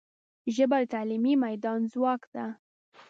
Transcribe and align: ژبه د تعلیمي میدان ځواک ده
ژبه 0.55 0.77
د 0.81 0.85
تعلیمي 0.93 1.33
میدان 1.45 1.79
ځواک 1.91 2.21
ده 2.35 2.45